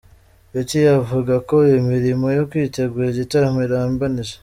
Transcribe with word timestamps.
Betty 0.51 0.79
avuga 0.99 1.33
ko 1.49 1.57
imirimo 1.79 2.25
yo 2.37 2.43
kwitegura 2.49 3.05
igitaramo 3.09 3.59
irimbanije. 3.65 4.35